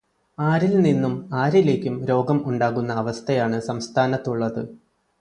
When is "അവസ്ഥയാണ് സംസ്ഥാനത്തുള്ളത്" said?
2.93-4.61